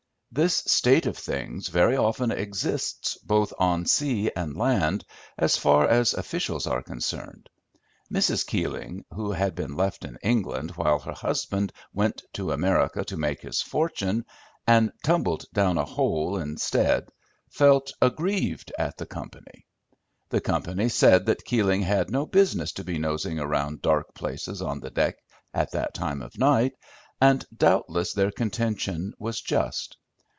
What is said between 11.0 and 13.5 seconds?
husband went to America to make